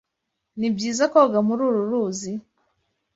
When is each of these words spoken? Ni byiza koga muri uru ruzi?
Ni 0.59 0.69
byiza 0.75 1.03
koga 1.13 1.39
muri 1.47 1.61
uru 1.69 1.81
ruzi? 1.89 2.33